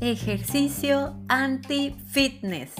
[0.00, 2.72] Ejercicio anti-fitness.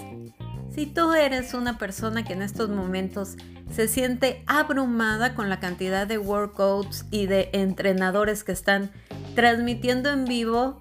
[0.75, 3.37] Si tú eres una persona que en estos momentos
[3.71, 8.91] se siente abrumada con la cantidad de workouts y de entrenadores que están
[9.35, 10.79] transmitiendo en vivo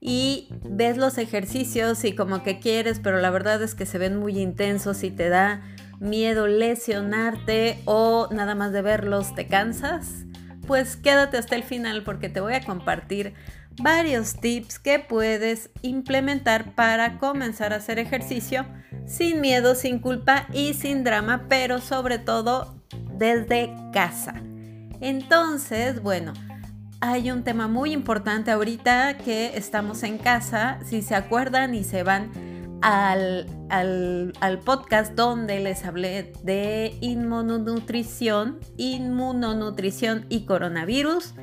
[0.00, 4.16] y ves los ejercicios y como que quieres, pero la verdad es que se ven
[4.16, 5.62] muy intensos y te da
[6.00, 10.24] miedo lesionarte o nada más de verlos te cansas,
[10.66, 13.34] pues quédate hasta el final porque te voy a compartir
[13.80, 18.66] varios tips que puedes implementar para comenzar a hacer ejercicio
[19.06, 22.82] sin miedo, sin culpa y sin drama, pero sobre todo
[23.16, 24.34] desde casa.
[25.00, 26.32] Entonces, bueno,
[27.00, 32.02] hay un tema muy importante ahorita que estamos en casa, si se acuerdan y se
[32.04, 32.30] van
[32.82, 41.34] al, podcast donde les hablé de inmunonutrición, inmunonutrición y coronavirus,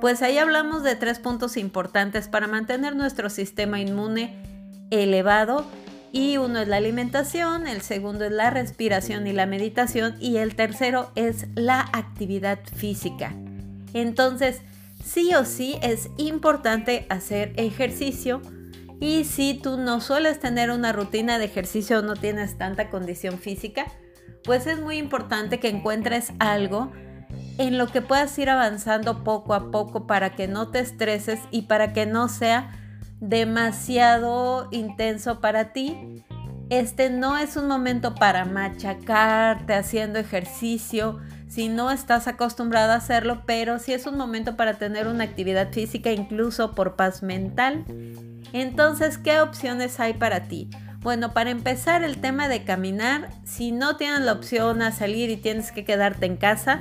[0.00, 4.42] pues ahí hablamos de tres puntos importantes para mantener nuestro sistema inmune
[4.90, 5.64] elevado
[6.12, 10.54] y uno es la alimentación, el segundo es la respiración y la meditación y el
[10.54, 13.34] tercero es la actividad física.
[13.94, 14.60] Entonces,
[15.02, 18.42] sí o sí es importante hacer ejercicio
[19.02, 23.40] y si tú no sueles tener una rutina de ejercicio o no tienes tanta condición
[23.40, 23.86] física,
[24.44, 26.92] pues es muy importante que encuentres algo
[27.58, 31.62] en lo que puedas ir avanzando poco a poco para que no te estreses y
[31.62, 32.78] para que no sea
[33.18, 36.22] demasiado intenso para ti.
[36.70, 43.42] Este no es un momento para machacarte haciendo ejercicio si no estás acostumbrado a hacerlo,
[43.46, 47.84] pero sí es un momento para tener una actividad física incluso por paz mental
[48.60, 50.68] entonces, ¿qué opciones hay para ti?
[51.00, 55.36] Bueno, para empezar el tema de caminar, si no tienes la opción a salir y
[55.36, 56.80] tienes que quedarte en casa,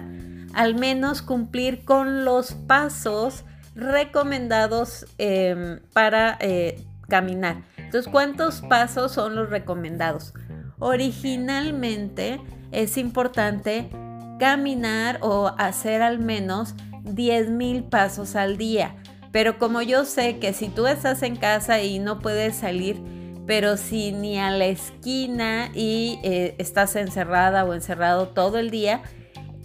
[0.54, 7.64] al menos cumplir con los pasos recomendados em, para eh, caminar.
[7.78, 10.34] Entonces, ¿cuántos pasos son los recomendados?
[10.78, 12.40] Originalmente
[12.72, 13.90] es importante
[14.40, 18.96] caminar o hacer al menos 10.000 pasos al día.
[19.32, 23.02] Pero como yo sé que si tú estás en casa y no puedes salir,
[23.48, 29.02] pero si ni a la esquina y eh, estás encerrada o encerrado todo el día,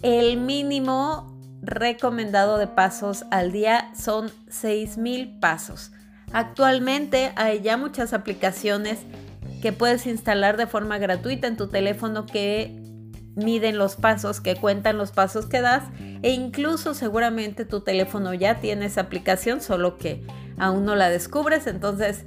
[0.01, 5.91] el mínimo recomendado de pasos al día son 6.000 pasos.
[6.31, 8.99] Actualmente hay ya muchas aplicaciones
[9.61, 12.86] que puedes instalar de forma gratuita en tu teléfono que
[13.37, 15.83] miden los pasos, que cuentan los pasos que das
[16.23, 20.25] e incluso seguramente tu teléfono ya tiene esa aplicación, solo que
[20.57, 22.25] aún no la descubres, entonces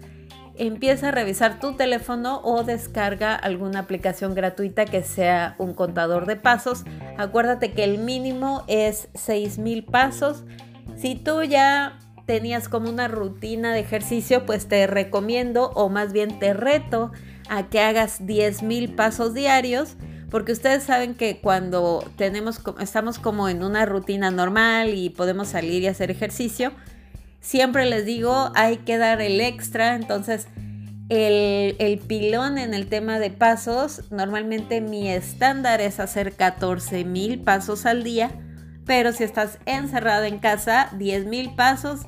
[0.56, 6.36] empieza a revisar tu teléfono o descarga alguna aplicación gratuita que sea un contador de
[6.36, 6.84] pasos.
[7.18, 10.44] Acuérdate que el mínimo es 6000 pasos.
[10.96, 16.38] Si tú ya tenías como una rutina de ejercicio, pues te recomiendo o más bien
[16.38, 17.10] te reto
[17.48, 19.96] a que hagas 10.000 pasos diarios
[20.30, 25.82] porque ustedes saben que cuando tenemos, estamos como en una rutina normal y podemos salir
[25.82, 26.72] y hacer ejercicio,
[27.40, 30.46] siempre les digo, hay que dar el extra, entonces
[31.08, 37.40] el, el, pilón en el tema de pasos, normalmente mi estándar es hacer 14 mil
[37.40, 38.30] pasos al día,
[38.86, 42.00] pero si estás encerrado en casa, 10 mil pasos.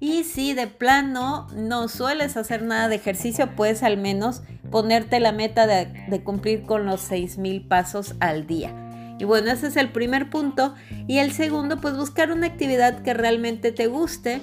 [0.00, 5.32] Y si de plano no sueles hacer nada de ejercicio, puedes al menos ponerte la
[5.32, 8.72] meta de, cumplir con los 6,000 pasos al día.
[9.18, 10.74] Y bueno, ese es el primer punto.
[11.06, 14.40] Y el segundo, pues buscar una actividad que realmente te guste.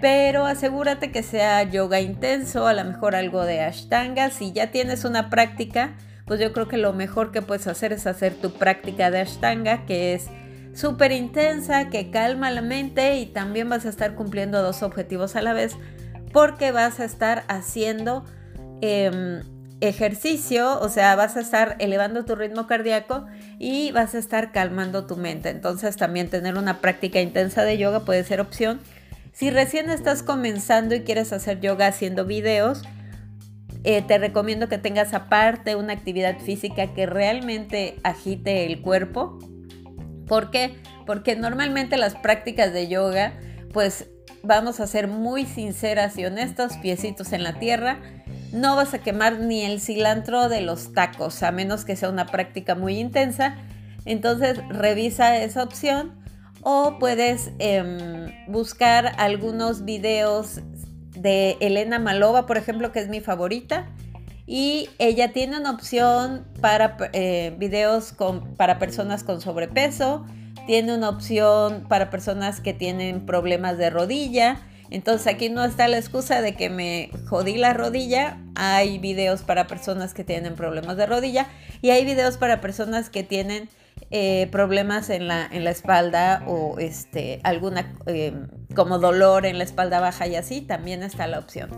[0.00, 4.30] pero asegúrate que sea yoga intenso, a lo mejor algo de ashtanga.
[4.30, 5.94] Si ya tienes una práctica,
[6.26, 9.86] pues yo creo que lo mejor que puedes hacer es hacer tu práctica de ashtanga,
[9.86, 10.28] que es
[10.76, 15.42] súper intensa, que calma la mente y también vas a estar cumpliendo dos objetivos a
[15.42, 15.76] la vez,
[16.32, 18.24] porque vas a estar haciendo
[18.82, 19.42] em,
[19.80, 23.26] ejercicio, o sea, vas a estar elevando tu ritmo cardíaco
[23.58, 25.48] y vas a estar calmando tu mente.
[25.48, 28.80] Entonces también tener una práctica intensa de yoga puede ser opción.
[29.32, 32.82] Si recién estás comenzando y quieres hacer yoga haciendo videos,
[33.84, 39.38] eh, te recomiendo que tengas aparte una actividad física que realmente agite el cuerpo.
[40.26, 40.76] ¿Por qué?
[41.06, 43.34] Porque normalmente las prácticas de yoga,
[43.72, 44.08] pues
[44.42, 47.98] vamos a ser muy sinceras y honestos, piecitos en la tierra,
[48.52, 52.26] no vas a quemar ni el cilantro de los tacos, a menos que sea una
[52.26, 53.56] práctica muy intensa.
[54.04, 56.14] Entonces revisa esa opción
[56.62, 60.60] o puedes em, buscar algunos videos
[61.16, 63.86] de Elena Malova, por ejemplo, que es mi favorita.
[64.46, 68.14] Y ella tiene una opción para eh, videos
[68.56, 70.24] para personas con sobrepeso,
[70.66, 74.60] tiene una opción para personas que tienen problemas de rodilla
[74.90, 78.38] entonces aquí no está la excusa de que me jodí la rodilla.
[78.54, 81.46] Hay videos para personas que tienen problemas de rodilla
[81.82, 83.68] y hay videos para personas que tienen
[84.10, 88.34] eh, problemas en la, en la, espalda o este, alguna eh,
[88.74, 91.70] como dolor en la espalda baja y así, también está la opción.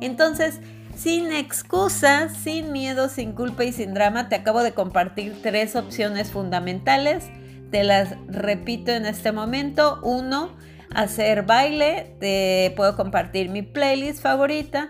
[0.00, 0.60] Entonces,
[0.96, 6.30] sin excusa, sin miedo, sin culpa y sin drama, te acabo de compartir tres opciones
[6.30, 7.24] fundamentales.
[7.70, 10.00] Te las repito en este momento.
[10.02, 10.56] Uno,
[10.94, 14.88] hacer baile, te puedo compartir mi playlist favorita.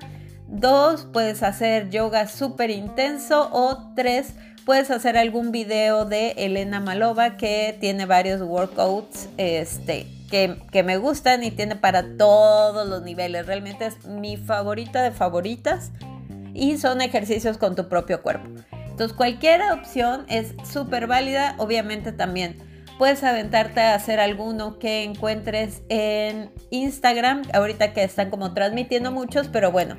[0.49, 3.49] Dos, puedes hacer yoga súper intenso.
[3.53, 4.35] O tres,
[4.65, 10.07] puedes hacer algún video de Elena Malova que tiene varios workouts este,
[10.73, 13.47] que, me gustan y tiene para todos los niveles.
[13.47, 15.93] Realmente es mi favorita de favoritas
[16.53, 18.49] y son ejercicios con tu propio cuerpo.
[18.73, 21.55] Entonces cualquier opción es súper válida.
[21.59, 22.57] Obviamente también
[22.99, 29.47] puedes aventarte a hacer alguno que encuentres en Instagram, ahorita que están como transmitiendo muchos,
[29.47, 29.97] pero bueno,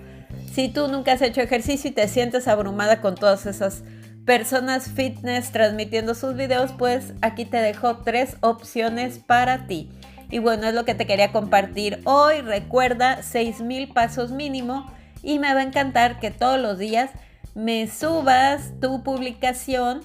[0.51, 3.83] si tú nunca has hecho ejercicio y te sientes abrumada con todas esas
[4.25, 9.89] personas fitness transmitiendo sus videos, pues aquí te dejo tres opciones para ti.
[10.29, 12.41] Y bueno, es lo que te quería compartir hoy.
[12.41, 14.91] Recuerda 6000 pasos mínimo
[15.21, 17.11] y me va a encantar que todos los días
[17.53, 20.01] me subas tu publicación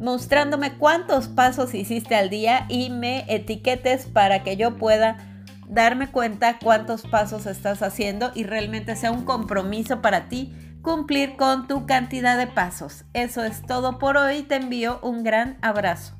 [0.00, 5.18] mostrándome cuántos pasos hiciste al día y me etiquetes para que yo pueda
[5.68, 10.52] darme cuenta cuántos pasos estás haciendo y realmente sea un compromiso para ti
[10.82, 13.04] cumplir con tu cantidad de pasos.
[13.12, 14.42] Eso es todo por hoy.
[14.42, 16.19] Te envío un gran abrazo.